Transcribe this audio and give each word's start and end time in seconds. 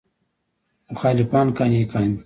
مخالفان 0.91 1.47
قانع 1.57 1.85
کاندي. 1.91 2.19